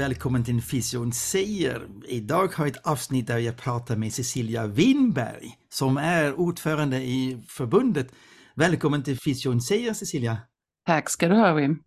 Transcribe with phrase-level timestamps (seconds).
[0.00, 1.88] Välkommen till Fysion säger.
[2.08, 7.44] Idag har jag ett avsnitt där jag pratar med Cecilia Winberg som är ordförande i
[7.48, 8.12] förbundet.
[8.54, 10.38] Välkommen till Fysion säger Cecilia.
[10.86, 11.78] Tack ska du ha Wim.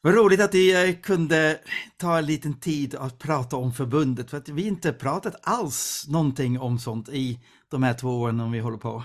[0.00, 1.60] Vad roligt att vi eh, kunde
[1.96, 6.60] ta en liten tid att prata om förbundet för att vi inte pratat alls någonting
[6.60, 9.04] om sånt i de här två åren om vi håller på.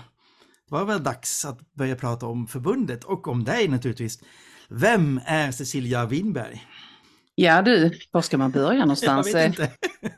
[0.68, 4.18] Det var väl dags att börja prata om förbundet och om dig naturligtvis.
[4.68, 6.62] Vem är Cecilia Winberg?
[7.34, 9.34] Ja du, var ska man börja Jag någonstans?
[9.34, 9.70] vet inte.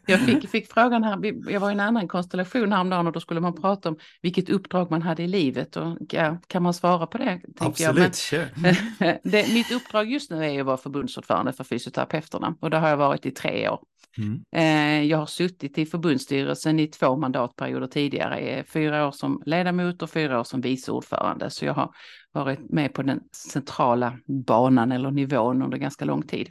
[0.06, 1.18] Jag fick, fick frågan här,
[1.52, 4.90] jag var i en annan konstellation häromdagen och då skulle man prata om vilket uppdrag
[4.90, 7.40] man hade i livet och ja, kan man svara på det?
[7.58, 7.94] tänker jag.
[7.94, 9.18] Men- Absolut, kör.
[9.30, 12.96] det, mitt uppdrag just nu är att vara förbundsordförande för fysioterapeuterna och det har jag
[12.96, 13.78] varit i tre år.
[14.18, 14.40] Mm.
[14.56, 20.02] Eh, Jag har suttit i förbundsstyrelsen i två mandatperioder tidigare, eh, fyra år som ledamot
[20.02, 21.50] och fyra år som vice ordförande.
[21.50, 21.90] Så jag har
[22.32, 23.20] varit med på den
[23.52, 26.48] centrala banan eller nivån under ganska lång tid.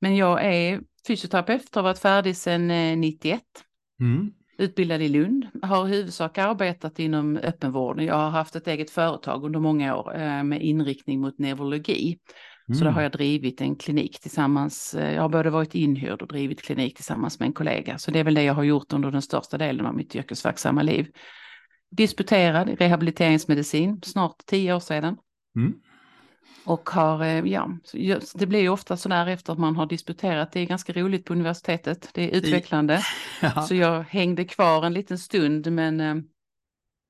[0.00, 3.40] Men jag är fysioterapeut, har varit färdig sedan eh, 91,
[4.00, 4.30] Mm.
[4.58, 8.04] utbildad i Lund, har i huvudsak arbetat inom öppenvården.
[8.06, 12.18] Jag har haft ett eget företag under många år eh, med inriktning mot neurologi.
[12.66, 12.94] Så då Mm.
[12.94, 14.94] har jag drivit en klinik tillsammans.
[14.94, 17.98] eh, Jag har både varit inhyrd och drivit klinik tillsammans med en kollega.
[17.98, 20.82] Så det är väl det jag har gjort under den största delen av mitt yrkesverksamma
[20.82, 21.06] liv.
[21.90, 25.16] Disputerad i rehabiliteringsmedicin, snart tio år sedan.
[25.56, 25.72] Mm.
[26.64, 29.86] Och har, eh, ja, så just- det blir ju ofta sådär efter att man har
[29.86, 30.52] disputerat.
[30.52, 33.02] Det är ganska roligt på universitetet, det är utvecklande.
[33.42, 33.62] Ja.
[33.62, 36.14] Så jag hängde kvar en liten stund men eh,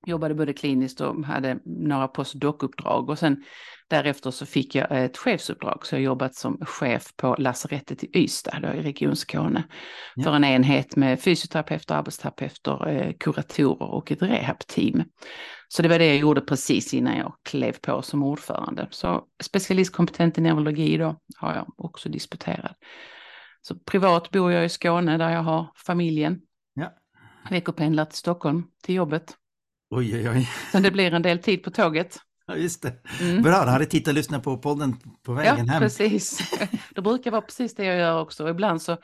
[0.06, 3.44] jobbade både kliniskt och hade några postdoc-uppdrag och sen
[3.88, 8.60] därefter så fick jag ett chefsuppdrag så jag jobbat som chef på lasarettet i Ystad
[8.62, 9.64] då i Region Skåne
[10.14, 10.24] Ja.
[10.24, 15.02] för en enhet med fysioterapeuter, arbetsterapeuter, eh, kuratorer och ett rehabteam.
[15.68, 18.88] Så det var det jag gjorde precis innan jag klev på som ordförande.
[18.90, 22.76] Så specialistkompetent i neurologi då har jag också disputerat.
[23.62, 26.40] Så privat bor jag i Skåne där jag har familjen
[26.74, 26.92] Ja.
[27.50, 29.34] veckopendlar till Stockholm till jobbet.
[29.90, 30.48] Oj, oj, oj.
[30.72, 32.16] Så det blir en del tid på tåget.
[32.46, 32.92] Ja, just det.
[33.20, 33.42] Mm.
[33.42, 34.96] Bra, då hade jag tittat och lyssnat på podden
[35.26, 35.80] på Ja, vägen hem.
[35.82, 36.38] precis.
[36.94, 38.44] Det brukar vara precis det jag gör också.
[38.44, 38.96] Och ibland så,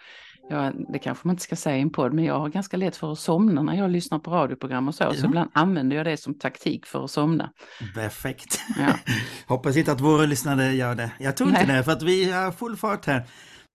[0.50, 2.96] ja, det kanske man inte ska säga i en podd, men jag har ganska lätt
[2.96, 5.04] för att somna när jag lyssnar på radioprogram och så.
[5.14, 5.24] Så Ja.
[5.28, 7.50] ibland använder jag det som taktik för att somna.
[7.94, 8.60] Perfekt.
[8.78, 8.94] Ja.
[9.46, 11.10] Hoppas inte att våra lyssnare gör det.
[11.18, 11.76] Jag tror inte Nej.
[11.76, 13.24] det, för att vi har full fart här.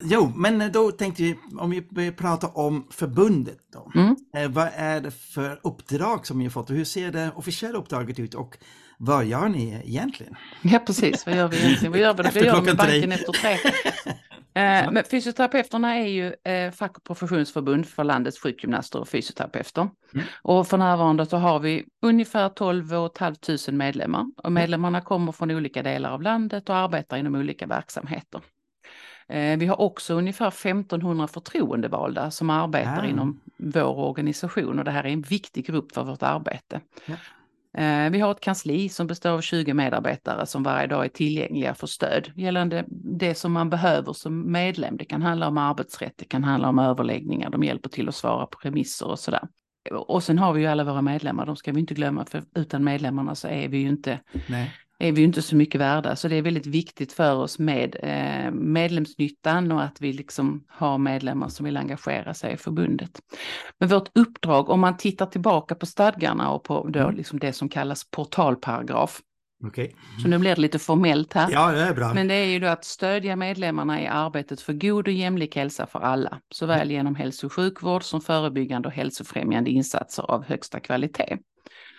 [0.03, 3.91] Jo, men då tänkte vi, om vi börjar prata om förbundet då.
[3.95, 4.15] Mm.
[4.35, 7.77] Eh, vad är det för uppdrag som ni har fått och hur ser det officiella
[7.77, 8.57] uppdraget ut och
[8.97, 10.35] vad gör ni egentligen?
[10.61, 11.25] Ja, precis.
[11.25, 11.91] Vad gör vi egentligen?
[11.91, 12.23] Vad gör vi?
[12.39, 13.13] Vi gör med banken tre.
[13.13, 13.57] efter tre.
[14.53, 19.89] Eh, Men fysioterapeuterna är ju eh, fack och professionsförbund för landets sjukgymnaster och fysioterapeuter.
[20.13, 20.25] Mm.
[20.41, 24.25] Och för närvarande så har vi ungefär 12 500 medlemmar.
[24.43, 28.41] Och medlemmarna kommer från olika delar av landet och arbetar inom olika verksamheter.
[29.27, 33.05] Eh, Vi har också ungefär 1500 förtroendevalda som arbetar Ah.
[33.05, 36.81] inom vår organisation och det här är en viktig grupp för vårt arbete.
[37.05, 37.15] Ja.
[37.81, 41.73] Eh, Vi har ett kansli som består av 20 medarbetare som varje dag är tillgängliga
[41.73, 42.85] för stöd gällande
[43.19, 44.97] det som man behöver som medlem.
[44.97, 48.45] Det kan handla om arbetsrätt, det kan handla om överläggningar, de hjälper till att svara
[48.45, 49.47] på remisser och sådär.
[49.91, 52.83] Och sen har vi ju alla våra medlemmar, de ska vi inte glömma, för utan
[52.83, 54.19] medlemmarna så är vi ju inte
[54.49, 54.71] Nej.
[55.01, 56.15] Är vi inte så mycket värda.
[56.15, 60.97] Så det är väldigt viktigt för oss med eh, medlemsnyttan och att vi liksom har
[60.97, 63.11] medlemmar som vill engagera sig i förbundet.
[63.79, 67.69] Men vårt uppdrag, om man tittar tillbaka på stadgarna och på då liksom det som
[67.69, 69.21] kallas portalparagraf,
[69.63, 69.95] Okej.
[70.21, 71.51] så nu blir det lite formellt här.
[71.51, 72.13] Ja, det är bra.
[72.13, 75.87] Men det är ju då att stödja medlemmarna i arbetet för god och jämlik hälsa
[75.87, 81.37] för alla, såväl genom hälso och sjukvård som förebyggande och hälsofrämjande insatser av högsta kvalitet.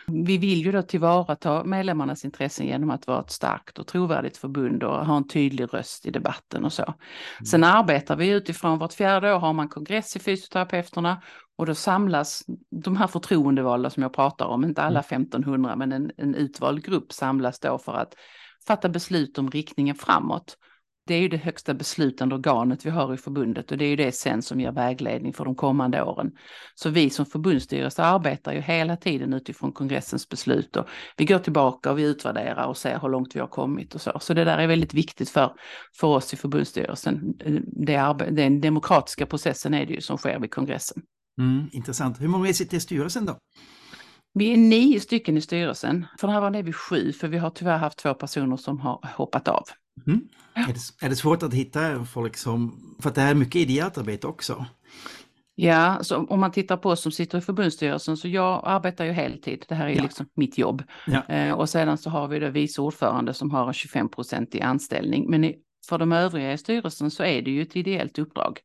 [0.07, 4.83] Vi vill ju då tillvarata medlemmarnas intressen genom att vara ett starkt och trovärdigt förbund
[4.83, 6.95] och ha en tydlig röst i debatten och så.
[7.51, 11.23] Sen arbetar vi utifrån, vart fjärde år har man kongress i fysioterapeuterna
[11.57, 16.11] och då samlas de här förtroendevalda som jag pratar om, inte alla 1500 men en,
[16.17, 18.15] en utvald grupp samlas då för att
[18.67, 20.57] fatta beslut om riktningen framåt.
[21.07, 23.97] Det är ju det högsta beslutande organet vi har i förbundet och det är ju
[23.97, 26.31] det sen som ger vägledning för de kommande åren.
[26.75, 31.91] Så vi som förbundsstyrelse arbetar ju hela tiden utifrån kongressens beslut och vi går tillbaka
[31.91, 34.19] och vi utvärderar och ser hur långt vi har kommit och så.
[34.21, 35.53] Så det där är väldigt viktigt för,
[36.01, 37.35] för oss i förbundsstyrelsen.
[37.87, 41.03] Det den demokratiska processen är det ju som sker vid kongressen.
[41.39, 42.21] Mm, intressant.
[42.21, 43.39] Hur många sitter i styrelsen då?
[44.35, 46.07] Vi är nio stycken i styrelsen.
[46.21, 49.49] För närvarande är vi sju, för vi har tyvärr haft två personer som har hoppat
[49.49, 49.65] av.
[50.07, 50.29] Mm.
[50.55, 53.57] Är, det, är det svårt att hitta folk som, för att det här är mycket
[53.57, 54.67] ideellt arbete också?
[55.55, 59.13] Ja, så om man tittar på oss som sitter i förbundsstyrelsen så jag arbetar ju
[59.13, 59.65] heltid.
[59.69, 60.03] Det här är ja.
[60.03, 60.83] liksom mitt jobb.
[61.07, 61.35] Ja.
[61.35, 65.31] Eh, och sedan så har vi då vice ordförande som har en 25% i anställning.
[65.31, 65.57] Men i,
[65.89, 68.59] för de övriga i styrelsen så är det ju ett ideellt uppdrag.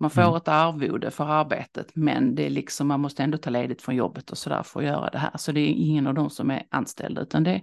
[0.00, 0.34] Man får mm.
[0.34, 4.30] ett arvode för arbetet, men det är liksom, man måste ändå ta ledigt från jobbet
[4.30, 5.30] och sådär för att göra det här.
[5.34, 7.62] Så det är ingen av dem som är anställda, utan det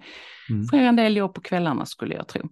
[0.49, 0.63] mm.
[0.63, 2.49] sker en del jobb på kvällarna skulle jag tro.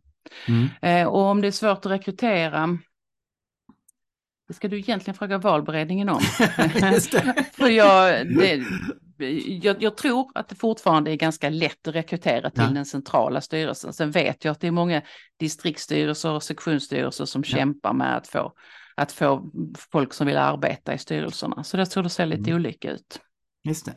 [0.47, 0.69] Mm.
[0.81, 2.77] Eh, och om det är svårt att rekrytera,
[4.47, 6.21] det ska du egentligen fråga valberedningen om.
[7.53, 8.65] för jag, det,
[9.63, 12.69] jag, jag, tror att det fortfarande är ganska lätt att rekrytera till ja.
[12.69, 13.93] den centrala styrelsen.
[13.93, 15.01] Sen vet jag att det är många
[15.39, 17.57] distriktsstyrelser och sektionsstyrelser som ja.
[17.57, 18.53] kämpar med att få
[18.95, 19.51] att få
[19.91, 21.63] folk som vill arbeta i styrelserna.
[21.63, 22.55] Så det tror det ser lite mm.
[22.55, 23.19] olika ut.
[23.63, 23.93] Just det.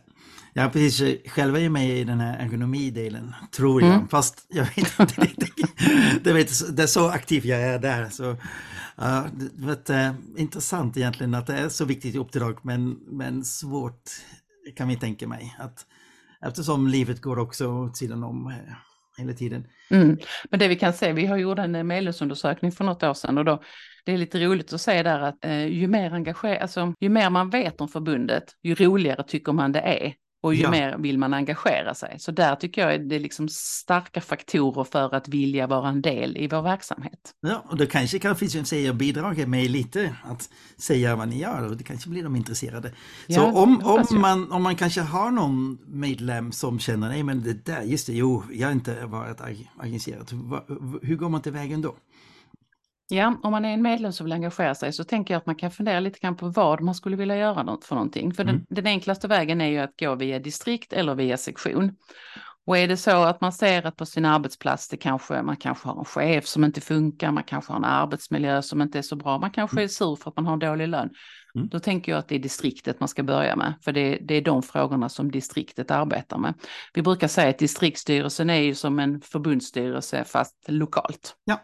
[0.55, 1.31] Ja, precis.
[1.31, 3.95] Själv är jag med i den här ergonomidelen, tror jag.
[3.95, 4.09] Mm.
[4.09, 5.77] Fast jag vet inte riktigt.
[6.25, 8.09] det, vet, det är så aktiv jag är där.
[8.09, 13.45] Så, uh, det, vet, uh, intressant egentligen att det är så viktigt uppdrag, men, men
[13.45, 14.11] svårt
[14.77, 15.57] kan vi tänka mig.
[15.59, 15.87] Att,
[16.47, 18.53] eftersom livet går också åt sidan om uh,
[19.19, 19.67] hela tiden.
[19.91, 20.19] Mm.
[20.51, 23.45] Men det vi kan se, vi har gjort en medlemsundersökning för något år sedan och
[23.45, 23.63] då
[24.05, 27.31] det är lite roligt att se där att eh, ju mer engagerad, alltså ju mer
[27.31, 30.15] man vet om förbundet, ju roligare tycker man det är.
[30.43, 30.71] Och ju ja.
[30.71, 32.17] mer vill man engagera sig.
[32.19, 36.37] Så där tycker jag det är liksom starka faktorer för att vilja vara en del
[36.37, 37.35] i vår verksamhet.
[37.41, 41.71] Ja, och då kanske kan Fysion säga bidraget med lite att säga vad ni gör
[41.71, 42.93] och det kanske blir de intresserade.
[43.27, 47.43] Ja, så om, om, man, om man kanske har någon medlem som känner, nej men
[47.43, 49.41] det där, just det, jo, jag har inte varit
[49.77, 50.31] agencerad.
[51.03, 51.97] Hur går man till vägen då?
[53.13, 55.55] Ja, om man är en medlem som vill engagera sig så tänker jag att man
[55.55, 58.35] kan fundera lite grann på vad man skulle vilja göra för någonting.
[58.35, 58.55] För mm.
[58.55, 61.97] den, den, enklaste vägen är ju att gå via distrikt eller via sektion.
[62.67, 65.89] Och är det så att man ser att på sin arbetsplats det kanske, man kanske
[65.89, 69.17] har en chef som inte funkar, man kanske har en arbetsmiljö som inte är så
[69.17, 69.85] bra, man kanske mm.
[69.85, 71.11] är sur för att man har en dålig lön.
[71.55, 71.69] Mm.
[71.69, 74.43] Då tänker jag att det är distriktet man ska börja med, för det, det, är
[74.43, 76.55] de frågorna som distriktet arbetar med.
[76.95, 81.37] Vi brukar säga att distriktsstyrelsen är ju som en förbundsstyrelse fast lokalt.
[81.45, 81.61] Ja.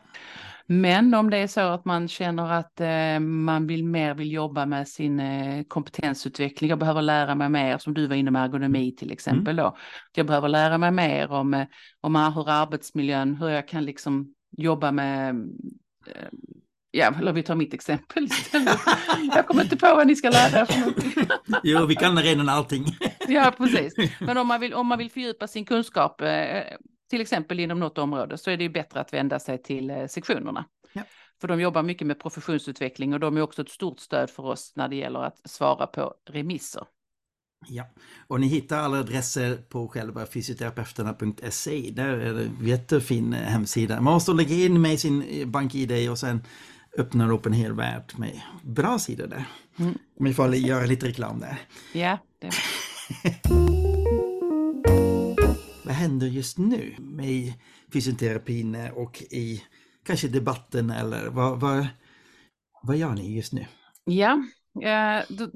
[0.70, 4.66] Men om det är så att man känner att eh, man vill mer vill jobba
[4.66, 8.94] med sin eh, kompetensutveckling, jag behöver lära mig mer, som du var inne med ergonomi
[8.98, 9.64] till exempel mm.
[9.64, 9.76] då.
[10.14, 11.66] Jag behöver lära mig mer om, eh,
[12.00, 15.34] om hur arbetsmiljön, hur jag kan liksom jobba med
[16.06, 16.28] eh,
[16.90, 18.78] Ja, eller vi tar mitt exempel istället.
[19.34, 21.12] Jag kommer inte på vad ni ska lära er för någonting.
[21.62, 22.86] Jo, vi kan redan allting.
[23.28, 23.94] Ja, precis.
[24.20, 26.62] Men om man vill, om man vill fördjupa sin kunskap, eh,
[27.10, 30.06] till exempel inom något område så är det ju bättre att vända sig till eh,
[30.06, 30.64] sektionerna.
[30.92, 31.02] Ja.
[31.40, 34.72] För de jobbar mycket med professionsutveckling och de är också ett stort stöd för oss
[34.76, 36.84] när det gäller att svara på remisser.
[37.66, 37.84] Ja,
[38.26, 41.90] och ni hittar alla adresser på själva fysioterapeuterna.se.
[41.90, 44.00] Där är det en jättefin eh, hemsida.
[44.00, 46.42] Man måste lägga in med sin eh, bank-id och sen
[46.98, 49.44] öppnar upp en hel värld med bra sidor där.
[49.76, 49.98] Mm.
[50.18, 51.58] Om vi får göra lite reklam där.
[51.92, 52.50] Ja, det
[53.48, 53.82] vad
[55.98, 57.52] händer just nu med
[57.92, 59.62] fysioterapin och i
[60.06, 61.86] kanske debatten eller vad, vad,
[62.82, 63.66] vad gör ni just nu?
[64.04, 64.44] Ja,
[64.82, 65.50] eh, då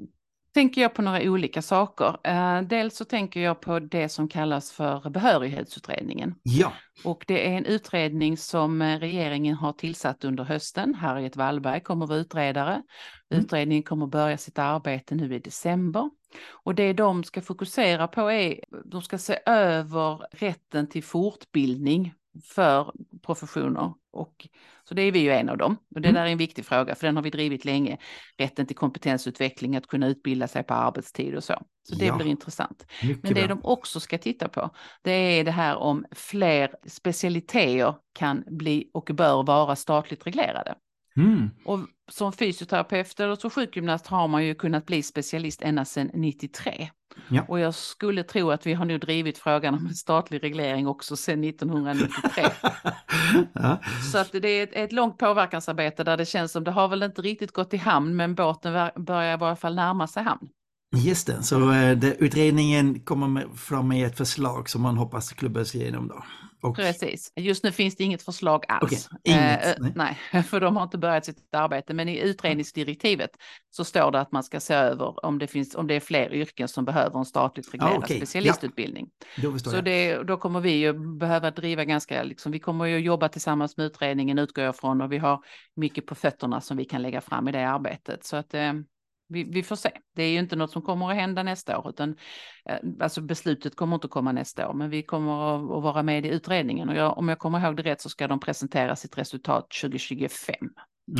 [0.53, 2.17] tänker jag på några olika saker.
[2.23, 6.35] Eh, dels så tänker jag på det som kallas för behörighetsutredningen.
[6.43, 6.73] Ja.
[7.03, 10.95] Och det är en utredning som regeringen har tillsatt under hösten.
[10.95, 12.73] Harriet Wallberg kommer att vara utredare.
[12.73, 13.43] Mm.
[13.43, 16.09] Utredningen kommer att börja sitt arbete nu i december.
[16.49, 22.91] Och det de ska fokusera på är, de ska se över rätten till fortbildning för
[23.21, 23.93] professioner.
[24.13, 24.47] Och,
[24.83, 25.77] så det är vi ju en av dem.
[25.95, 26.21] Och det mm.
[26.21, 27.97] där är en viktig fråga, för den har vi drivit länge.
[28.37, 31.61] Rätten till kompetensutveckling, att kunna utbilda sig på arbetstid och så.
[31.89, 32.15] Så det ja.
[32.15, 32.85] blir intressant.
[33.03, 33.55] Mycket Men det bra.
[33.55, 34.69] de också ska titta på,
[35.01, 40.75] det är det här om fler specialiteter kan bli och bör vara statligt reglerade.
[41.17, 41.49] Mm.
[41.65, 41.79] Och
[42.11, 46.89] som fysioterapeut eller som sjukgymnast har man ju kunnat bli specialist ända sedan 93.
[47.27, 47.45] Ja.
[47.47, 51.15] Och jag skulle tro att vi har nu drivit frågan om en statlig reglering också
[51.15, 52.43] sedan 1993.
[53.53, 53.79] ja.
[54.11, 57.03] Så att det är ett, ett, långt påverkansarbete där det känns som det har väl
[57.03, 60.49] inte riktigt gått i hamn men båten börjar i varje fall närma sig hamn.
[60.95, 65.33] Just det, så eh, det, utredningen kommer med, fram med ett förslag som man hoppas
[65.33, 66.23] klubbas igenom då.
[66.63, 67.31] Och, Precis.
[67.35, 69.09] Just nu finns det inget förslag alls.
[69.11, 70.17] Okej, inget, Eh, nej.
[70.31, 71.93] nej, för de har inte börjat sitt arbete.
[71.93, 73.29] Men i utredningsdirektivet
[73.69, 76.33] så står det att man ska se över om det, finns, om det är fler
[76.33, 78.17] yrken som behöver en statligt reglerad okej.
[78.19, 78.25] Ja.
[78.25, 79.07] specialistutbildning.
[79.41, 82.97] då förstår Så det, då kommer vi ju behöva driva ganska, liksom, vi kommer ju
[82.97, 85.39] jobba tillsammans med utredningen utgår jag från och vi har
[85.75, 88.25] mycket på fötterna som vi kan lägga fram i det arbetet.
[88.25, 88.73] Så att eh,
[89.33, 89.91] vi, vi får se.
[90.15, 92.15] Det är ju inte något som kommer att hända nästa år, utan
[92.69, 96.25] eh, alltså beslutet kommer inte att komma nästa år, men vi kommer att, vara med
[96.25, 99.17] i utredningen och jag, om jag kommer ihåg det rätt så ska de presentera sitt
[99.17, 100.55] resultat 2025.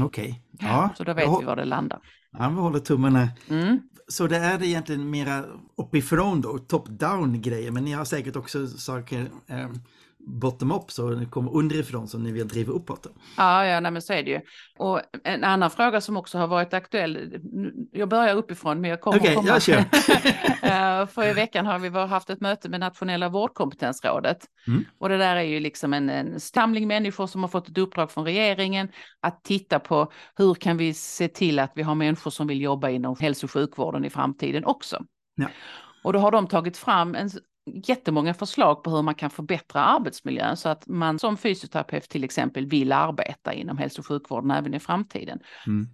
[0.01, 0.43] Okej.
[0.59, 1.99] Ja, Så då vet jag vi var det landar.
[2.31, 3.27] Ja, vi håller tummarna.
[3.49, 3.79] Mm.
[4.07, 5.45] Så det är egentligen mera
[5.77, 9.69] uppifrån då, top-down grejer, men ni har säkert också saker eh,
[10.27, 13.07] bottom-up, så det kommer underifrån som ni vill driva uppåt.
[13.37, 14.41] Ja, ja nej, men så är det ju.
[14.77, 17.39] Och en annan fråga som också har varit aktuell,
[17.91, 19.47] jag börjar uppifrån men jag kommer Okej, komma.
[19.47, 19.83] jag kör.
[20.63, 24.37] Eh, För i veckan har vi haft ett möte med Nationella vårdkompetensrådet.
[24.67, 24.85] Mm.
[24.97, 28.11] Och det där är ju liksom en, en samling människor som har fått ett uppdrag
[28.11, 28.89] från regeringen
[29.19, 32.89] att titta på hur kan vi se till att vi har människor som vill jobba
[32.89, 35.03] inom hälso och sjukvården i framtiden också.
[35.35, 35.47] Ja.
[36.03, 37.29] Och då har de tagit fram en
[37.65, 42.65] jättemånga förslag på hur man kan förbättra arbetsmiljön så att man som fysioterapeut till exempel
[42.65, 45.39] vill arbeta inom hälso och sjukvården även i framtiden.
[45.67, 45.87] Mm.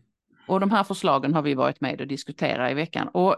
[0.48, 3.08] Och de här förslagen har vi varit med och diskuterat i veckan.
[3.08, 3.36] Och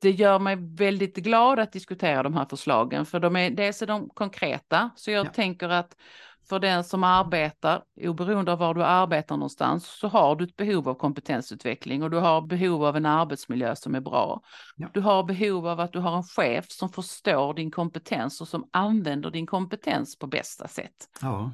[0.00, 3.86] det gör mig väldigt glad att diskutera de här förslagen, för de är, dels är
[3.86, 5.30] de konkreta, så jag Ja.
[5.30, 5.96] tänker att
[6.48, 10.88] för den som arbetar, oberoende av var du arbetar någonstans, så har du ett behov
[10.88, 14.40] av kompetensutveckling och du har behov av en arbetsmiljö som är bra.
[14.76, 14.90] Ja.
[14.94, 18.68] Du har behov av att du har en chef som förstår din kompetens och som
[18.70, 21.08] använder din kompetens på bästa sätt.
[21.22, 21.50] Ja,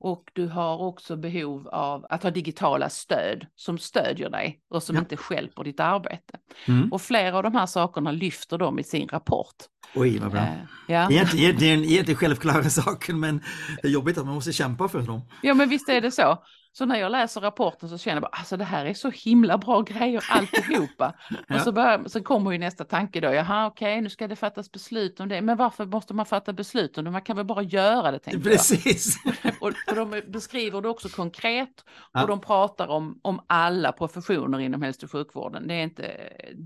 [0.00, 4.96] Och du har också behov av att ha digitala stöd som stödjer dig och som
[4.96, 5.00] Ja.
[5.00, 6.38] inte stjälper ditt arbete.
[6.68, 6.92] mm.
[6.92, 9.54] Och flera av de här sakerna lyfter de i sin rapport.
[9.94, 10.40] oj vad bra.
[10.40, 10.48] Eh,
[10.88, 11.10] ja.
[11.10, 13.40] Egentligen, egentligen, egentligen självklara saker, men
[13.82, 15.20] det är jobbigt att man måste kämpa för dem.
[15.42, 16.38] ja, men visst är det så.
[16.76, 19.58] Så när jag läser rapporten så känner jag bara, alltså det här är så himla
[19.58, 21.14] bra grejer alltihopa.
[21.48, 21.54] Ja.
[21.54, 24.72] Och så, börjar, så kommer ju nästa tanke då, jaha okej, nu ska det fattas
[24.72, 25.40] beslut om det.
[25.42, 27.10] Men varför måste man fatta beslut om det?
[27.10, 28.44] Man kan väl bara göra det, tänker jag.
[28.58, 29.16] Precis.
[29.60, 32.22] Och, och de beskriver det också konkret Ja.
[32.22, 35.68] och de pratar om, om alla professioner inom hälso och sjukvården.
[35.68, 36.16] Det är, inte,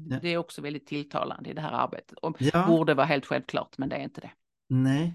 [0.09, 0.17] Ja.
[0.23, 2.19] det är också väldigt tilltalande i det här arbetet.
[2.19, 2.67] Och Ja.
[2.67, 4.31] borde vara helt självklart, men det är inte det.
[4.69, 5.15] Nej.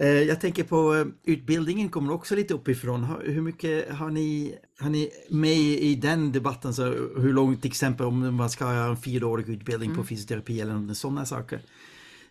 [0.00, 3.04] Eh, Jag tänker på eh, utbildningen kommer också lite uppifrån.
[3.24, 6.74] Hur mycket har ni, har ni med i den debatten?
[6.74, 6.84] Så
[7.20, 11.24] hur långt till exempel om man ska ha en fyraårig utbildning på fysioterapi eller sådana
[11.26, 11.60] saker?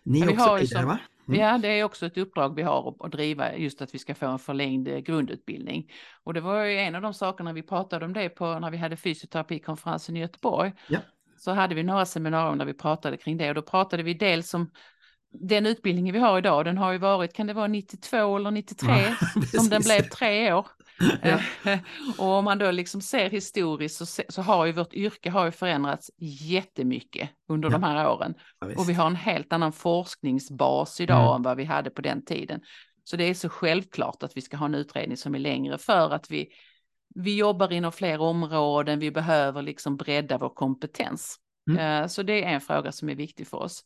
[0.02, 0.34] Ni Mm.
[0.38, 0.98] Ja, är också med där va?
[1.28, 1.40] Mm.
[1.40, 4.14] Ja, det är också ett uppdrag vi har att, att driva just att vi ska
[4.14, 5.90] få en förlängd eh, grundutbildning.
[6.24, 8.76] Och det var ju en av de sakerna vi pratade om det på när vi
[8.76, 10.72] hade fysioterapikonferensen i Göteborg.
[10.88, 10.98] Ja.
[11.36, 14.54] Så hade vi några seminarier där vi pratade kring det och då pratade vi dels
[14.54, 14.70] om
[15.34, 18.88] den utbildningen vi har idag, den har ju varit, kan det vara 92 eller 93
[18.90, 20.66] Ja, som den blev tre år.
[21.22, 21.38] Ja.
[22.18, 25.50] och om man då liksom ser historiskt så, så har ju vårt yrke har ju
[25.50, 27.72] förändrats jättemycket under Ja.
[27.72, 28.34] de här åren.
[28.76, 31.36] Och vi har en helt annan forskningsbas idag Mm.
[31.36, 32.60] än vad vi hade på den tiden.
[33.04, 36.10] Så det är så självklart att vi ska ha en utredning som är längre för
[36.10, 36.48] att vi,
[37.14, 41.36] vi jobbar inom fler områden, vi behöver liksom bredda vår kompetens.
[41.70, 42.02] Mm.
[42.02, 43.84] Eh, Så det är en fråga som är viktig för oss.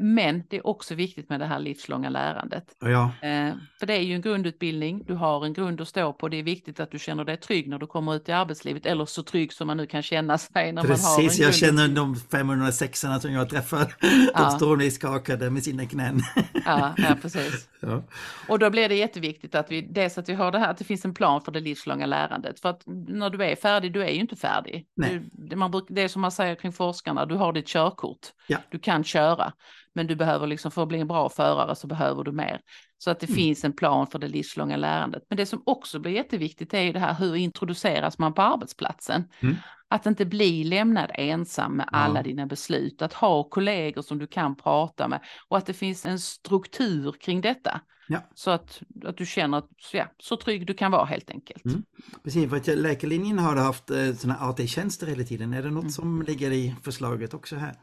[0.00, 2.64] Men det är också viktigt med det här livslånga lärandet.
[2.80, 6.28] Ja, Eh, För det är ju en grundutbildning, du har en grund att stå på.
[6.28, 9.04] Det är viktigt att du känner dig trygg när du kommer ut i arbetslivet eller
[9.04, 11.38] så trygg som man nu kan känna sig när man har en precis.
[11.38, 13.94] Jag känner de 506 som jag träffar.
[14.34, 14.40] Ja.
[14.42, 16.20] De står nu skakade med sina knän.
[16.66, 17.68] Ja, ja, precis.
[17.82, 18.02] Ja.
[18.48, 20.84] Och då blir det jätteviktigt att vi, dels att vi har det här, att det
[20.84, 22.60] finns en plan för det livslånga lärandet.
[22.60, 24.86] För att när du är färdig, du är ju inte färdig.
[25.32, 28.18] Du, man det är som man säger kring forskarna, du har ditt körkort.
[28.46, 28.58] Ja.
[28.70, 29.52] Du kan köra,
[29.94, 32.60] men du behöver liksom, för att bli en bra förare så behöver du mer.
[32.98, 33.36] Så att det Mm.
[33.36, 35.22] finns en plan för det livslånga lärandet.
[35.28, 39.24] Men det som också blir jätteviktigt är ju det här, hur introduceras man på arbetsplatsen?
[39.40, 39.56] Mm.
[39.88, 41.98] Att inte bli lämnad ensam med Ja.
[41.98, 46.06] alla dina beslut, att ha kollegor som du kan prata med och att det finns
[46.06, 47.80] en struktur kring detta.
[48.08, 48.18] Ja.
[48.34, 51.64] Så att, att du känner att ja, så trygg du kan vara helt enkelt.
[51.64, 51.82] Mm.
[52.24, 55.52] Precis, för att läkarlinjen har haft eh, såna AT-tjänster hela tiden.
[55.52, 55.90] Är det något Mm.
[55.92, 57.74] som ligger i förslaget också här?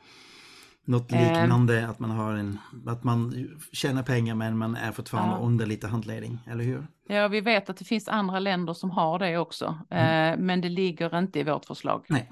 [0.87, 1.19] Något Ehm.
[1.41, 5.45] liknande, att man har en, att man tjänar pengar men man är fortfarande Ja.
[5.45, 6.87] under lite handledning, eller hur?
[7.07, 10.69] Ja, vi vet att det finns andra länder som har det också, eh, men det
[10.69, 12.05] ligger inte i vårt förslag.
[12.09, 12.29] Nej.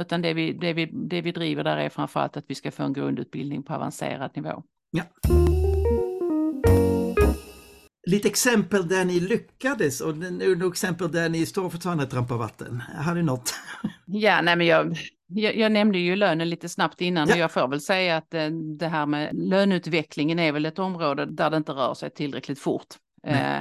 [0.00, 2.82] Utan det vi, det, vi, det vi driver där är framförallt att vi ska få
[2.82, 4.62] en grundutbildning på avancerad nivå.
[4.90, 5.02] Ja.
[8.06, 12.36] Lite exempel där ni lyckades och nu några exempel där ni står fortfarande och trampar
[12.36, 12.82] vatten.
[12.96, 13.54] Har du något?
[14.10, 14.96] Ja, nej men jag,
[15.28, 17.34] jag, jag nämnde ju lönen lite snabbt innan Ja.
[17.34, 18.46] och jag får väl säga att eh,
[18.78, 22.86] det här med löneutvecklingen är väl ett område där det inte rör sig tillräckligt fort.
[23.26, 23.56] Eh,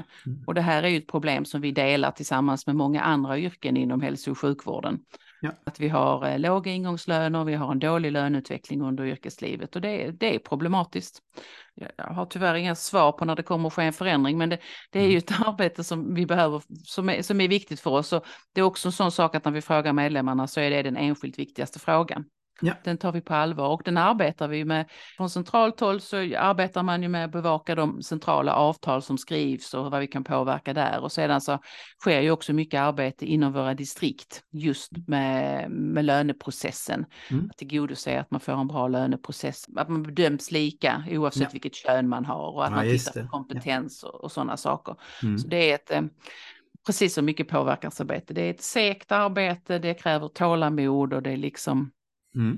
[0.47, 3.77] och det här är ju ett problem som vi delar tillsammans med många andra yrken
[3.77, 4.99] inom hälso och sjukvården.
[5.41, 5.51] Ja.
[5.65, 10.11] Att vi har eh, låga ingångslöner, vi har en dålig löneutveckling under yrkeslivet och det,
[10.11, 11.19] det är problematiskt.
[11.73, 14.49] Jag jag har tyvärr inga svar på när det kommer att ske en förändring, men
[14.49, 14.59] det,
[14.91, 18.13] det är ju ett arbete som vi behöver, som är, som är viktigt för oss.
[18.13, 20.83] Och det är också en sån sak att när vi frågar medlemmarna så är det
[20.83, 22.25] den enskilt viktigaste frågan.
[22.61, 22.73] Ja.
[22.83, 24.85] Den tar vi på allvar och den arbetar vi med.
[25.17, 29.73] Från centralt håll så arbetar man ju med att bevaka de centrala avtal som skrivs
[29.73, 30.99] och vad vi kan påverka där.
[30.99, 31.59] Och sedan så
[32.01, 37.05] sker ju också mycket arbete inom våra distrikt just med, med löneprocessen.
[37.31, 37.45] Mm.
[37.49, 41.49] Att tillgodose att man får en bra löneprocess, att man bedöms lika oavsett Ja.
[41.51, 44.95] vilket kön man har och att Ja, man tittar på kompetens och, och sådana saker.
[45.23, 45.37] Mm.
[45.37, 46.01] Så det är ett, eh,
[46.85, 48.33] precis så mycket påverkansarbete.
[48.33, 51.91] Det är ett segt arbete, det kräver tålamod och det är liksom
[52.37, 52.57] Mm.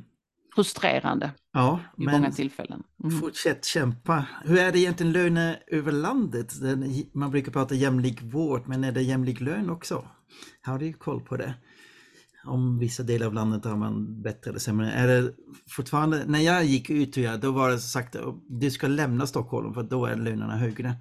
[0.55, 2.83] frustrerande Ja, i många tillfällen.
[3.03, 3.19] Mm.
[3.19, 4.25] fortsätt kämpa.
[4.45, 6.53] Hur är det egentligen löner över landet?
[7.13, 10.07] Man brukar prata jämlik vård, men är det jämlik lön också?
[10.61, 11.53] Har du koll på det?
[12.45, 14.91] Om vissa delar av landet har man bättre eller sämre.
[14.91, 15.33] Är det
[15.69, 19.73] fortfarande, när jag gick ut jag, då var det sagt att du ska lämna Stockholm
[19.73, 20.95] för då är lönerna högre.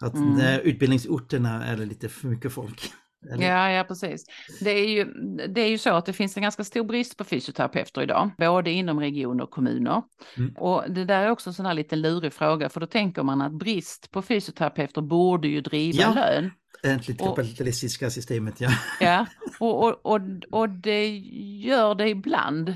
[0.00, 0.60] Att Mm.
[0.60, 2.92] utbildningsorterna är det lite för mycket folk.
[3.32, 3.46] Eller?
[3.48, 4.24] Ja, ja, precis.
[4.60, 5.04] Det är, ju,
[5.48, 8.70] det är ju så att det finns en ganska stor brist på fysioterapeuter idag, både
[8.70, 10.02] inom regioner och kommuner.
[10.36, 10.52] Mm.
[10.56, 13.42] Och det där är också en sån här liten lurig fråga, för då tänker man
[13.42, 16.14] att brist på fysioterapeuter borde ju driva Ja.
[16.14, 16.50] lön.
[16.82, 18.70] Äntligen Och- kapitalistiska systemet, ja.
[19.00, 19.26] Ja,
[19.60, 21.18] och, och, och, och det
[21.64, 22.74] gör det ibland.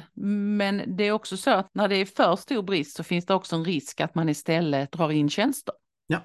[0.56, 3.34] Men det är också så att när det är för stor brist så finns det
[3.34, 5.74] också en risk att man istället drar in tjänster.
[6.06, 6.20] Ja.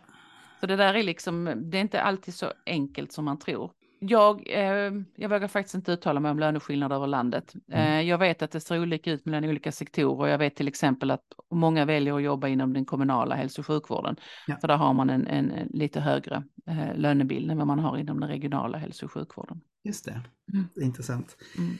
[0.59, 3.71] Så det där är liksom, det är inte alltid så enkelt som man tror.
[4.01, 7.53] Jag, eh, jag vågar faktiskt inte uttala mig om löneskillnader över landet.
[7.71, 10.31] Eh, jag vet att det ser olika ut mellan olika sektorer.
[10.31, 14.15] Jag vet till exempel att många väljer att jobba inom den kommunala hälso och sjukvården.
[14.47, 14.57] Ja.
[14.61, 17.97] För där har man en, en, en lite högre eh, lönebild än vad man har
[17.97, 19.61] inom den regionala hälso och sjukvården.
[19.83, 20.21] Just det.
[20.53, 20.67] Mm.
[20.81, 21.37] intressant.
[21.57, 21.77] Mm.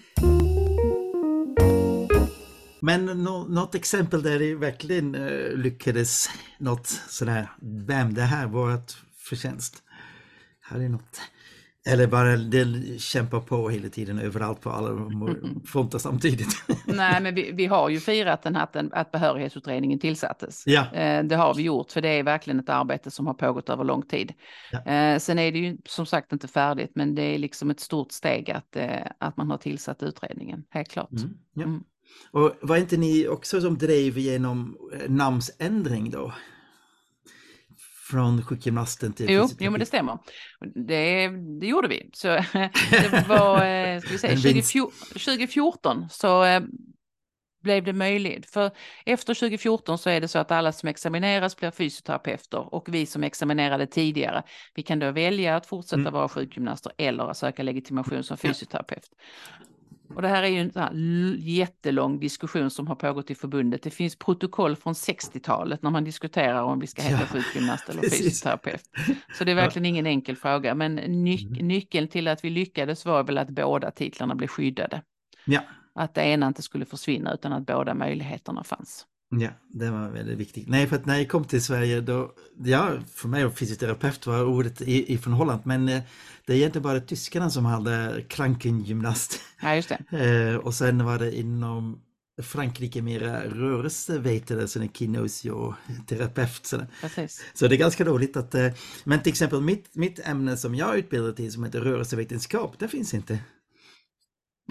[2.81, 7.49] Men nå- något exempel där det verkligen eh, lyckades något sådär,
[7.87, 8.91] vem det här var ett
[9.29, 9.83] förtjänst.
[10.61, 11.21] Här är något.
[11.91, 15.09] Eller bara det kämpar på hela tiden överallt på alla
[15.65, 16.63] fronter samtidigt.
[16.85, 20.63] Nej, men vi, vi har ju firat den här, att, behörighetsutredningen tillsattes.
[20.65, 23.69] ja, Eh, Det har vi gjort, för det är verkligen ett arbete som har pågått
[23.69, 24.33] över lång tid.
[24.71, 24.91] Ja.
[24.91, 28.11] Eh, Sen är det ju som sagt inte färdigt, men det är liksom ett stort
[28.11, 31.11] steg att, eh, att man har tillsatt utredningen, helt klart.
[31.11, 31.63] mm, ja.
[31.63, 31.83] Mm.
[32.31, 36.33] Och var inte ni också som drev igenom namnsändring då?
[38.09, 40.17] Från sjukgymnasten till Jo, jo, men det stämmer.
[40.87, 41.27] Det,
[41.59, 42.09] det gjorde vi.
[42.13, 42.27] Så
[42.91, 44.73] det var, eh, ska vi säga, En vinst.
[44.73, 46.61] 2014, 2014 så eh,
[47.63, 48.49] blev det möjligt.
[48.49, 48.71] För
[49.05, 53.23] efter 2014 så är det så att alla som examineras blir fysioterapeuter och vi som
[53.23, 54.43] examinerade tidigare,
[54.75, 56.13] vi kan då välja att fortsätta Mm.
[56.13, 59.09] vara sjukgymnaster eller att söka legitimation som fysioterapeut.
[60.15, 63.83] Och det här är ju en jättelång diskussion som har pågått i förbundet.
[63.83, 68.01] Det finns protokoll från 60-talet när man diskuterar om vi ska heta Ja, sjukgymnast eller
[68.01, 68.17] precis.
[68.25, 68.81] fysioterapeut.
[69.37, 71.67] Så det är verkligen ingen enkel fråga, men nyc- Mm.
[71.67, 75.01] nyckeln till att vi lyckades var väl att båda titlarna blev skyddade.
[75.45, 75.61] Ja.
[75.95, 79.05] Att det ena inte skulle försvinna utan att båda möjligheterna fanns.
[79.31, 80.67] Ja, det var väldigt viktigt.
[80.69, 82.31] Nej, för att när jag kom till Sverige då,
[82.63, 86.01] ja, för mig var fysioterapeut var ordet i- ifrån Holland, men eh,
[86.45, 89.39] det är egentligen bara tyskarna som hade krankengymnast.
[89.61, 90.17] Ja, just det.
[90.51, 92.01] Eh, och sen var det inom
[92.41, 96.65] Frankrike mera rörelsevetare, så en kinesioterapeut.
[96.65, 96.81] Så,
[97.53, 98.67] så det är ganska roligt att, eh,
[99.03, 103.13] men till exempel mitt, mitt ämne som jag utbildade till som heter rörelsevetenskap, det finns
[103.13, 103.39] inte.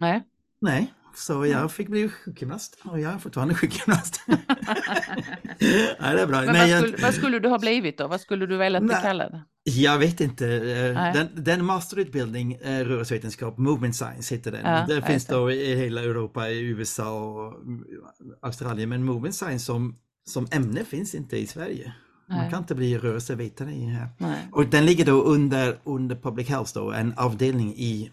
[0.01, 0.23] Nej.
[0.61, 4.21] Nej, så jag fick bli sjukgymnast och jag är fortfarande sjukgymnast.
[5.99, 6.37] ja, det är bra.
[6.42, 8.07] Men Nej, vad, jag, skulle, vad skulle du ha blivit då?
[8.09, 9.03] Vad skulle du velat bli Nej.
[9.03, 9.40] kallad?
[9.64, 10.47] jag vet inte.
[10.47, 11.12] eh, Nej.
[11.12, 14.61] Den, den masterutbildning, eh, rörelsevetenskap, Movement Science heter den.
[14.64, 15.35] Ja, det finns det.
[15.35, 17.85] då i hela Europa, i USA och mm,
[18.42, 18.88] Australien.
[18.88, 21.92] Men Movement Science som, som ämne finns inte i Sverige.
[22.29, 22.51] Man Nej.
[22.51, 24.09] kan inte bli rörelsevetare i här.
[24.18, 24.49] Nej.
[24.53, 28.11] Och den ligger då under, under Public Health då, en avdelning i,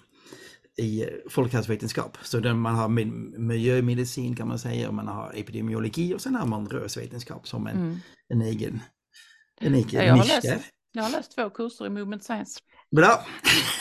[0.77, 2.17] i folkhälsovetenskap.
[2.21, 6.35] Så där man har mi- miljömedicin kan man säga, och man har epidemiologi och sen
[6.35, 7.97] har man rörelsevetenskap som en, Mm.
[8.29, 8.81] en egen,
[9.61, 10.59] en egen Ja, jag har nisch läst- där.
[10.91, 12.59] Jag har läst två kurser i Movement Science.
[12.95, 13.25] Bra!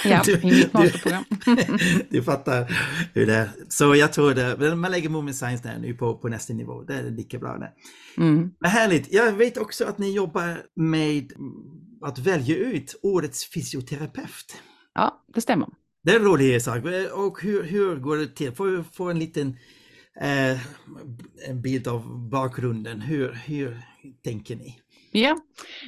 [0.04, 1.24] Ja, Du- i mitt du- masterprogram.
[2.11, 2.72] du fattar
[3.14, 3.50] hur det är.
[3.68, 6.83] Så jag tror det, man lägger Movement Science där nu på, på nästa nivå.
[6.83, 7.72] Det är lika bra det.
[8.22, 8.50] Mm.
[8.61, 9.12] Men härligt!
[9.12, 11.33] Jag vet också att ni jobbar med
[12.02, 14.57] att välja ut årets fysioterapeut.
[14.94, 15.68] Ja, det stämmer.
[16.05, 16.85] Det är en rolig sak.
[17.12, 18.53] Och hur, hur går det till?
[18.53, 19.59] Får vi få en liten
[20.21, 20.59] eh,
[21.49, 23.01] en bild av bakgrunden.
[23.01, 23.83] Hur, hur
[24.25, 24.81] tänker ni?
[25.12, 25.37] Ja,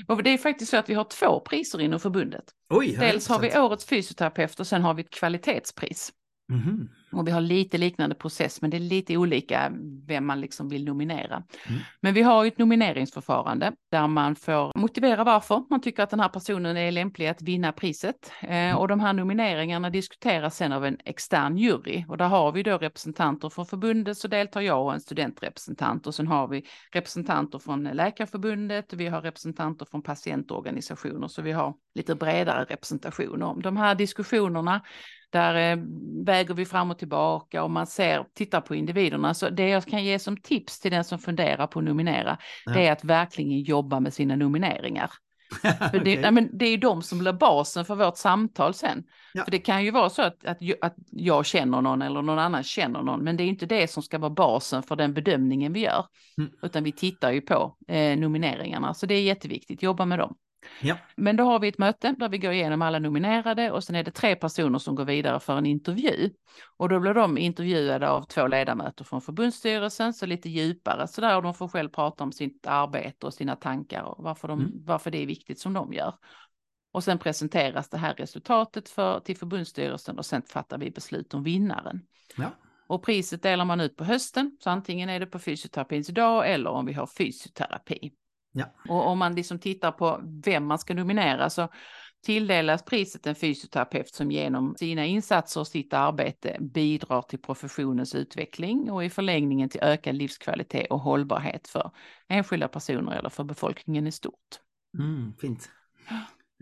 [0.08, 2.44] och det är faktiskt så att vi har två priser inom förbundet.
[2.70, 6.12] Oj, Dels har vi årets fysioterapeut och sen har vi ett kvalitetspris.
[6.52, 6.88] Mm.
[7.12, 9.72] Och vi har lite liknande process, men det är lite olika
[10.06, 11.42] vem man liksom vill nominera.
[11.68, 11.80] Mm.
[12.00, 16.28] Men vi har ett nomineringsförfarande där man får motivera varför man tycker att den här
[16.28, 18.32] personen är lämplig att vinna priset.
[18.40, 22.62] Eh, och de här nomineringarna diskuteras sen av en extern jury och där har vi
[22.62, 27.58] då representanter från förbundet så deltar jag och en studentrepresentant och sen har vi representanter
[27.58, 33.42] från Läkarförbundet och vi har representanter från patientorganisationer så vi har lite bredare representation.
[33.42, 34.80] Och de här diskussionerna
[35.36, 35.82] där eh,
[36.24, 39.34] väger vi fram och tillbaka och man ser, tittar på individerna.
[39.34, 42.72] Så det jag kan ge som tips till den som funderar på att nominera, Ja.
[42.72, 45.10] det är att verkligen jobba med sina nomineringar.
[45.90, 49.04] För det, nej, men det är ju de som blir basen för vårt samtal sen.
[49.34, 49.44] Ja.
[49.44, 52.62] För det kan ju vara så att, att, att jag känner någon eller någon annan
[52.62, 55.80] känner någon, men det är inte det som ska vara basen för den bedömningen vi
[55.80, 56.04] gör.
[56.38, 56.50] Mm.
[56.62, 60.34] Utan vi tittar ju på eh, nomineringarna, så det är jätteviktigt, jobba med dem.
[60.82, 60.96] Ja.
[61.16, 64.04] Men då har vi ett möte där vi går igenom alla nominerade och sen är
[64.04, 66.30] det tre personer som går vidare för en intervju.
[66.76, 71.36] Och då blir de intervjuade av två ledamöter från förbundsstyrelsen, så lite djupare så där
[71.36, 74.72] och de får själv prata om sitt arbete och sina tankar och varför, de, Mm.
[74.84, 76.14] varför det är viktigt som de gör.
[76.92, 81.42] Och sen presenteras det här resultatet för, till förbundsstyrelsen och sen fattar vi beslut om
[81.42, 82.00] vinnaren.
[82.36, 82.50] Ja.
[82.88, 86.70] Och priset delar man ut på hösten, så antingen är det på fysioterapins dag eller
[86.70, 88.12] om vi har fysioterapi.
[88.56, 88.66] Ja.
[88.88, 91.68] Och om man liksom tittar på vem man ska nominera så
[92.26, 98.90] tilldelas priset en fysioterapeut som genom sina insatser och sitt arbete bidrar till professionens utveckling
[98.90, 101.90] och i förlängningen till ökad livskvalitet och hållbarhet för
[102.28, 104.60] enskilda personer eller för befolkningen i stort.
[104.98, 105.70] Mm, fint.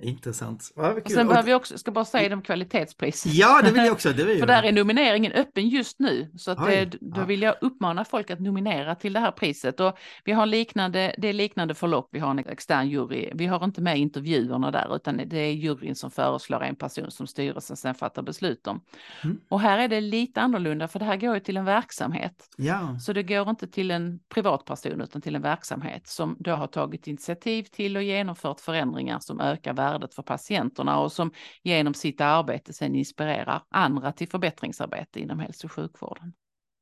[0.03, 0.73] Intressant.
[0.77, 3.27] Ja, Och sen behöver vi också, ska bara säga det om kvalitetspris.
[3.27, 4.13] Ja, det vill jag också.
[4.13, 6.31] Det vill För där är nomineringen öppen just nu.
[6.37, 7.25] Så att, Oj, eh, då ja.
[7.25, 9.81] vill jag uppmana folk att nominera till det här priset.
[9.81, 12.09] Och vi har liknande, det är liknande förlopp.
[12.13, 13.31] Vi har en extern jury.
[13.35, 17.27] Vi har inte med intervjuerna där utan det är juryn som föreslår en person som
[17.27, 18.81] styrelsen sen fattar beslut om.
[19.25, 19.41] Mm.
[19.49, 22.49] Och här är det lite annorlunda för det här går ju till en verksamhet.
[22.57, 26.67] Ja, Så det går inte till en privatperson utan till en verksamhet som då har
[26.67, 31.31] tagit initiativ till och genomfört förändringar som ökar värdet för patienterna och som
[31.63, 36.33] genom sitt arbete sen inspirerar andra till förbättringsarbete inom hälso och sjukvården.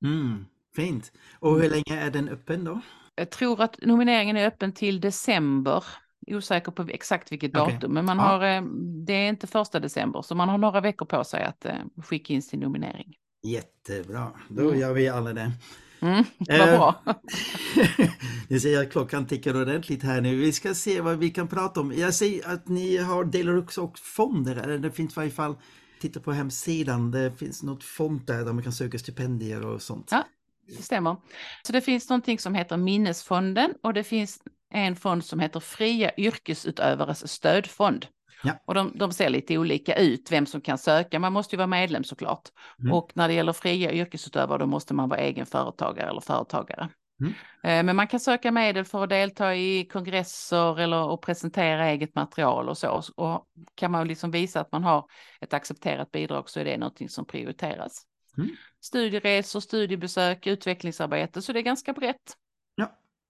[0.04, 0.44] mm,
[0.76, 1.12] fint.
[1.40, 2.80] Och hur länge är den öppen då?
[3.14, 5.84] Jag tror att nomineringen är öppen till december.
[6.26, 7.74] Osäker på exakt vilket Okej.
[7.74, 8.22] datum, men man Ja.
[8.24, 8.62] har, eh,
[9.06, 12.32] det är inte första december, så man har några veckor på sig att eh, skicka
[12.34, 13.14] in sin nominering.
[13.42, 14.80] Jättebra, då Mm.
[14.80, 15.52] gör vi alla det.
[16.02, 17.02] Mm, vad Eh, bra.
[18.48, 20.36] Ni ser att klockan tickar ordentligt här nu.
[20.36, 21.92] Vi ska se vad vi kan prata om.
[21.96, 25.54] Jag ser att ni har delar också fonder, eller det finns i varje fall,
[26.00, 30.08] titta på hemsidan, det finns något fond där, där man kan söka stipendier och sånt.
[30.10, 30.24] Ja.
[30.76, 31.16] Det stämmer.
[31.62, 34.38] Så det finns någonting som heter Minnesfonden och det finns
[34.70, 38.06] en fond som heter Fria yrkesutövares stödfond.
[38.44, 38.52] Ja.
[38.64, 41.18] Och de, de ser lite olika ut, vem som kan söka.
[41.18, 42.48] Man måste ju vara medlem såklart.
[42.80, 42.92] Mm.
[42.92, 46.88] Och när det gäller fria yrkesutövare då måste man vara egen företagare eller företagare.
[47.20, 47.32] Mm.
[47.62, 52.14] Eh, Men man kan söka medel för att delta i kongresser eller och presentera eget
[52.14, 53.02] material och så.
[53.16, 55.04] Och kan man liksom visa att man har
[55.40, 58.06] ett accepterat bidrag så är det någonting som prioriteras.
[58.38, 58.50] Mm.
[58.80, 62.36] Studieresor, studiebesök, utvecklingsarbete, så det är ganska brett.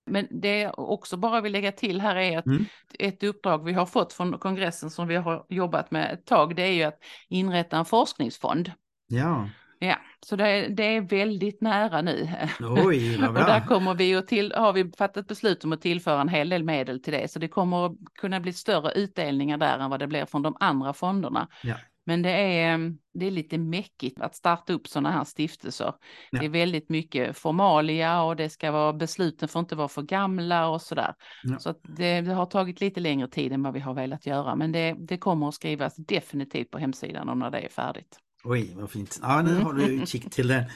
[0.06, 2.64] Men det jag också bara vill lägga till här är att Mm.
[2.98, 6.62] ett uppdrag vi har fått från kongressen som vi har jobbat med ett tag, det
[6.62, 8.72] är ju att inrätta en forskningsfond.
[9.06, 12.28] Ja, Ja, så det är, det är väldigt nära nu.
[12.60, 13.66] oj vad Och där bra.
[13.66, 17.02] kommer vi att till, har vi fattat beslut om att tillföra en hel del medel
[17.02, 20.24] till det, så det kommer att kunna bli större utdelningar där än vad det blir
[20.26, 21.48] från de andra fonderna.
[21.62, 21.74] Ja.
[22.06, 25.94] Men det är, det är lite mäckigt att starta upp sådana här stiftelser.
[26.30, 26.40] Ja.
[26.40, 30.68] Det är väldigt mycket formalia och det ska vara, besluten får inte vara för gamla
[30.68, 31.14] och sådär.
[31.42, 31.58] Ja.
[31.58, 34.72] Så det, det har tagit lite längre tid än vad vi har velat göra, men
[34.72, 38.18] det, det kommer att skrivas definitivt på hemsidan om när det är färdigt.
[38.44, 39.18] Oj, vad fint.
[39.22, 39.62] Ja, nu Mm.
[39.62, 40.70] har du utkik till det.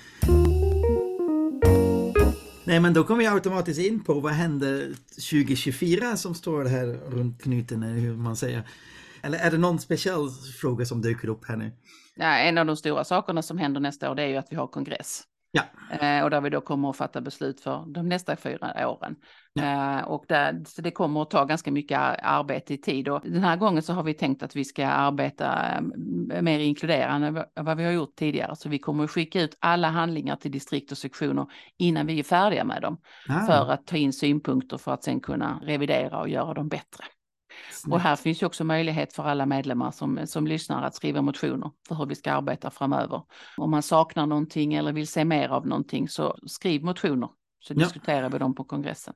[2.64, 4.92] Nej, men då kommer vi automatiskt in på vad händer
[5.30, 8.62] 2024 som står här runt knuten, eller hur man säger.
[9.26, 10.28] Eller är det någon speciell
[10.60, 11.72] fråga som dyker upp här nu?
[12.16, 14.56] Ja, en av de stora sakerna som händer nästa år det är ju att vi
[14.56, 15.22] har kongress.
[15.50, 15.62] Ja.
[16.00, 19.16] Eh, och där vi då kommer att fatta beslut för de nästa fyra åren.
[19.60, 23.08] Eh, och där, så det kommer att ta ganska mycket ar- arbete i tid.
[23.08, 25.76] Och den här gången så har vi tänkt att vi ska arbeta
[26.32, 28.56] eh, mer inkluderande än vad- vi har gjort tidigare.
[28.56, 31.46] Så vi kommer att skicka ut alla handlingar till distrikt och sektioner
[31.78, 32.98] innan vi är färdiga med dem.
[33.28, 37.04] Ah, För att ta in synpunkter för att sen kunna revidera och göra dem bättre.
[37.90, 41.70] Och här finns ju också möjlighet för alla medlemmar som, som lyssnar att skriva motioner
[41.88, 43.22] för hur vi ska arbeta framöver.
[43.56, 47.28] Om man saknar någonting eller vill se mer av någonting så skriv motioner
[47.60, 47.78] så Ja.
[47.78, 49.14] diskuterar vi dem på kongressen.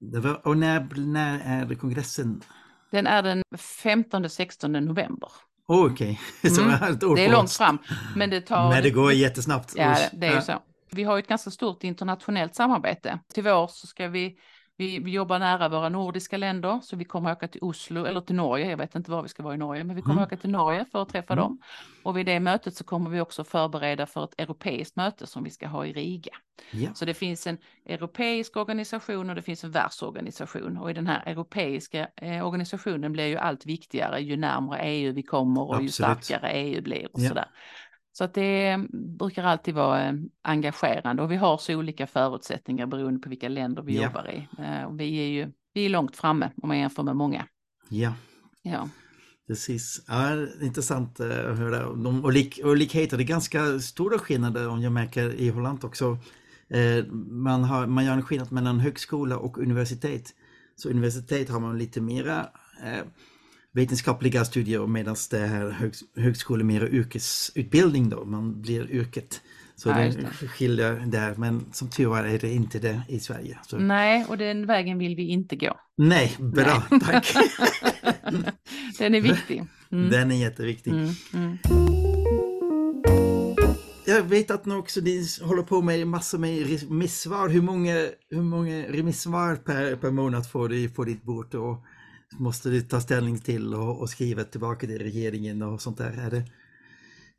[0.00, 1.40] Var, och när, när
[1.70, 2.42] är kongressen?
[2.90, 5.28] Den är den 15-16 november.
[5.66, 6.74] Oh, Okej, så Mm.
[6.94, 7.78] ett år Det är långt fram,
[8.16, 8.70] men det tar...
[8.70, 9.72] Men det går jättesnabbt.
[9.76, 10.52] Ja, det, är ju så.
[10.90, 13.18] Vi har ett ganska stort internationellt samarbete.
[13.34, 14.36] Till vår så ska vi,
[14.80, 18.36] vi, vi jobba nära våra nordiska länder, så vi kommer åka till Oslo eller till
[18.36, 18.70] Norge.
[18.70, 20.24] Jag vet inte var vi ska vara i Norge, men vi kommer Mm.
[20.24, 21.42] åka till Norge för att träffa Mm.
[21.42, 21.58] dem.
[22.04, 25.50] Och vid det mötet så kommer vi också förbereda för ett europeiskt möte som vi
[25.50, 26.32] ska ha i Riga.
[26.70, 26.94] Ja.
[26.94, 30.76] Så det finns en europeisk organisation och det finns en världsorganisation.
[30.78, 35.22] Och i den här europeiska eh, organisationen blir ju allt viktigare ju närmare EU vi
[35.22, 36.24] kommer och ju Absolut.
[36.24, 37.28] starkare EU blir och Ja.
[37.28, 37.48] sådär.
[38.20, 38.78] Så att det
[39.18, 43.82] brukar alltid vara eh, engagerande och vi har så olika förutsättningar beroende på vilka länder
[43.82, 44.02] vi Ja.
[44.04, 44.48] jobbar i.
[44.62, 47.46] Eh, och vi är ju vi är långt framme om man jämför med många.
[47.88, 48.14] ja,
[48.62, 48.88] Ja,
[49.46, 50.04] precis.
[50.08, 51.92] Ja, intressant eh, att höra.
[51.94, 56.18] De olik, olikheter, det är ganska stora skillnader om jag märker i Holland också.
[57.30, 60.34] Man, har, man gör en skillnad mellan högskola och universitet.
[60.76, 62.48] Så universitet har man lite mera
[63.72, 69.40] vetenskapliga studier medan det här högs, högskola mer yrkesutbildning då, man blir yrket.
[69.76, 73.58] Så Ja, det skiljer där, men som tur är är det inte det i Sverige.
[73.66, 73.78] Så.
[73.78, 75.80] nej, och den vägen vill vi inte gå.
[75.96, 77.34] Nej, bra, tack.
[78.98, 79.64] Den är viktig.
[79.92, 80.10] Mm.
[80.10, 80.90] Den är jätteviktig.
[80.90, 81.58] Mm, mm.
[84.06, 87.48] Jag vet att ni också ni håller på med massor med remissvar.
[87.48, 87.94] Hur många,
[88.30, 91.84] hur många remissvar per, per månad får du på ditt bord och
[92.32, 96.12] måste du ta ställning till och, och skriva tillbaka till regeringen och sånt där?
[96.12, 96.44] Är det,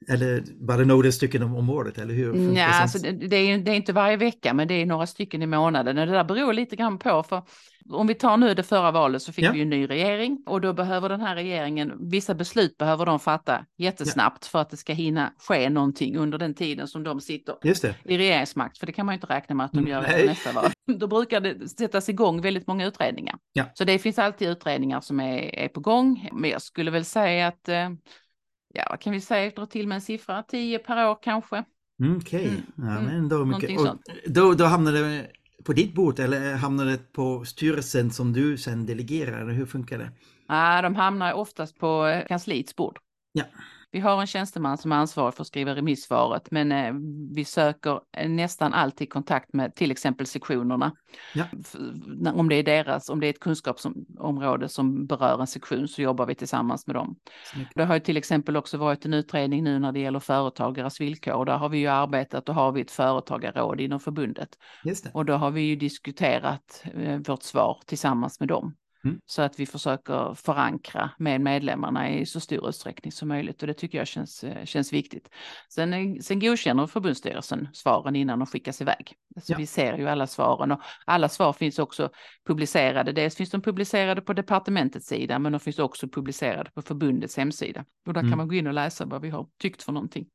[0.10, 2.56] eller bara några stycken om, om året, eller hur?
[2.58, 2.82] Ja, sånt?
[2.82, 5.46] alltså det, det, är, det är inte varje vecka, men det är några stycken i
[5.46, 5.98] månaden.
[5.98, 7.42] Och det där beror lite grann på, för
[7.90, 9.52] om vi tar nu det förra valet så fick Ja.
[9.52, 13.66] vi en ny regering och då behöver den här regeringen, vissa beslut behöver de fatta
[13.78, 17.96] jättesnabbt för att det ska hinna ske någonting under den tiden som de sitter det.
[18.06, 20.12] i regeringsmakt, för det kan man ju inte räkna med att de gör Nej.
[20.12, 20.72] efter nästa val.
[21.00, 23.36] Då brukar det sättas igång väldigt många utredningar.
[23.54, 23.66] Ja.
[23.74, 26.30] Så det finns alltid utredningar som är, är på gång.
[26.32, 27.90] Men jag skulle väl säga att, eh,
[28.74, 31.64] ja vad kan vi säga, dra till med en siffra, 10 per år kanske.
[32.04, 33.06] Mm, Okej, Mm, ja, mm.
[33.06, 33.80] men då, mycket.
[33.80, 35.28] Och då, då hamnar det
[35.64, 39.50] på ditt bord eller hamnar det på styrelsen som du sen delegerar?
[39.50, 40.12] Hur funkar det?
[40.48, 43.00] Ja, de hamnar oftast på eh, kansliets bord.
[43.34, 43.44] Ja.
[43.92, 46.94] Vi har en tjänsteman som är ansvarig för att skriva remissvaret, men eh,
[47.36, 50.92] vi söker eh, nästan alltid kontakt med till exempel sektionerna.
[51.34, 51.46] Ja.
[52.34, 56.26] Om det är deras, om det är ett kunskapsområde som berör en sektion så jobbar
[56.26, 57.16] vi tillsammans med dem.
[57.54, 57.72] Snyggt.
[57.76, 61.46] Det har till exempel också varit en utredning nu när det gäller företagares villkor.
[61.46, 64.50] Där har vi ju arbetat och har vi ett företagarråd inom förbundet.
[65.14, 68.76] Och då har vi ju diskuterat eh, vårt svar tillsammans med dem.
[69.04, 69.20] Mm.
[69.26, 73.74] Så att vi försöker förankra med medlemmarna i så stor utsträckning som möjligt och det
[73.74, 75.30] tycker jag känns, eh, känns viktigt.
[75.70, 79.14] Sen, eh, sen godkänner förbundsstyrelsen svaren innan de skickas iväg.
[79.42, 79.58] Så Ja.
[79.58, 82.10] vi ser ju alla svaren och alla svar finns också
[82.48, 83.12] publicerade.
[83.12, 87.86] Dels finns de publicerade på departementets sida men de finns också publicerade på förbundets hemsida.
[88.08, 88.32] Och där Mm.
[88.32, 90.26] kan man gå in och läsa vad vi har tyckt för någonting.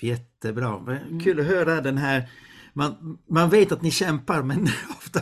[0.00, 0.76] Jättebra.
[0.78, 1.20] Mm.
[1.20, 2.28] Kul att höra den här.
[2.76, 5.20] Man, man vet att ni kämpar men ofta,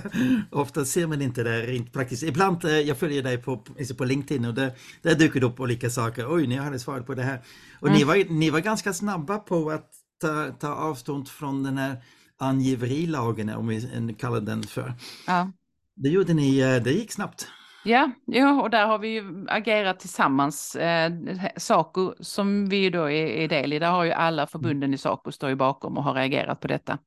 [0.50, 2.22] ofta ser man inte det rent praktiskt.
[2.22, 5.60] Ibland, eh, jag följer dig på, alltså på LinkedIn och där, där dyker det upp
[5.60, 6.34] olika saker.
[6.34, 7.42] Oj, ni hade svarat på det här.
[7.80, 7.98] Och Mm.
[7.98, 11.96] ni, var, ni var ganska snabba på att ta, ta avstånd från den här
[12.38, 14.94] angiverilagen, om vi kallar den för.
[15.26, 15.50] Ja.
[15.96, 17.46] Det gjorde ni, eh, det gick snabbt.
[17.84, 20.76] Ja, ja, och där har vi ju agerat tillsammans.
[20.76, 21.12] Eh,
[21.56, 24.98] Saco som vi ju då är, är del i, där har ju alla förbunden i
[24.98, 26.98] Saco står ju bakom och har reagerat på detta.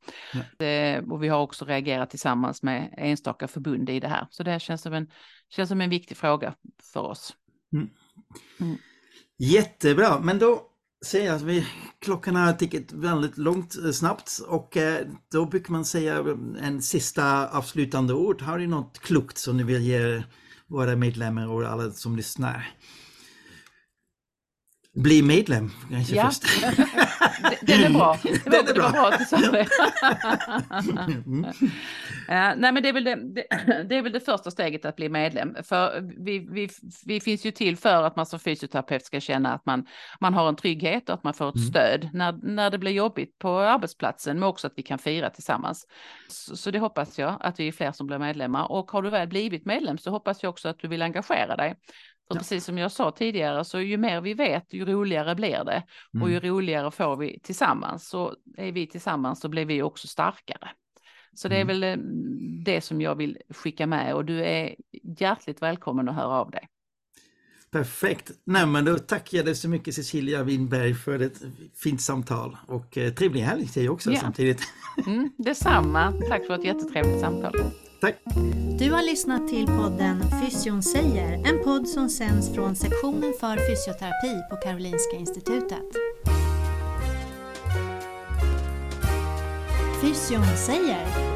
[0.66, 4.28] Eh, och vi har också reagerat tillsammans med enstaka förbund i det här.
[4.30, 5.08] Så det här känns som en,
[5.50, 6.54] känns som en viktig fråga
[6.94, 7.34] för oss.
[9.38, 10.62] Jättebra, men då
[11.06, 11.68] ser jag att vi,
[12.00, 16.26] klockan har tickat väldigt långt eh, snabbt och eh, då brukar man säga
[16.62, 18.42] en sista avslutande ord.
[18.42, 20.24] Har ni något klokt som ni vill ge
[20.70, 22.68] våra medlemmar och alla som lyssnar?
[24.96, 26.30] Bli medlem kanske Ja.
[26.30, 26.44] först.
[27.62, 28.20] Den är bra.
[28.24, 28.84] Det var, Den är det bra.
[28.84, 29.68] var bra att du sa det.
[32.28, 32.52] Mm.
[32.52, 33.46] Eh, nej men det är, väl det, det,
[33.90, 35.56] det är väl det första steget att bli medlem.
[35.64, 36.70] För vi, vi,
[37.06, 39.86] vi finns ju till för att man som fysioterapeut ska känna att man,
[40.20, 41.68] man har en trygghet och att man får ett Mm.
[41.68, 44.40] stöd när, när det blir jobbigt på arbetsplatsen.
[44.40, 45.88] Men också att vi kan fira tillsammans.
[46.30, 48.72] Så, så det hoppas jag att vi är fler som blir medlemmar.
[48.72, 51.76] Och har du väl blivit medlem så hoppas jag också att du vill engagera dig.
[52.28, 52.40] För Ja.
[52.40, 55.84] precis som jag sa tidigare så ju mer vi vet ju roligare blir det.
[56.22, 56.50] Och ju Mm.
[56.50, 58.10] roligare får vi tillsammans.
[58.10, 60.70] Så är vi tillsammans så blir vi också starkare.
[61.36, 61.96] Så det är väl eh,
[62.66, 64.76] det som jag vill skicka med och du är
[65.20, 66.68] hjärtligt välkommen att höra av dig.
[67.72, 68.32] Perfekt.
[68.44, 71.42] Nej, men då tackar jag dig så mycket Cecilia Winberg för ett
[71.76, 74.20] fint samtal och eh, trevlig helg till dig också Ja.
[74.22, 74.62] samtidigt.
[75.08, 76.14] Mm, detsamma.
[76.30, 77.56] Tack för ett jättetrevligt samtal.
[78.02, 78.16] Tack!
[78.80, 84.42] Du har lyssnat till podden Fysion säger, en podd som sänds från sektionen för fysioterapi
[84.50, 85.84] på Karolinska Institutet.
[90.06, 91.35] Fysion säger